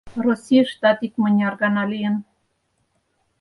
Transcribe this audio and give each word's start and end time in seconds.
Российыштат 0.27 0.99
икмыняр 1.05 1.53
гана 1.63 1.83
лийын. 1.91 2.15